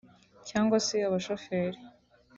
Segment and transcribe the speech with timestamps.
[0.49, 1.79] cyangwa se abashoferi